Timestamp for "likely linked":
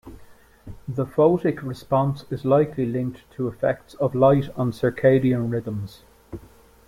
2.43-3.21